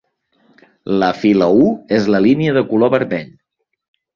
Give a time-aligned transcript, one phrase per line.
[1.03, 1.69] La fila u
[1.99, 3.31] és la línia de color vermell.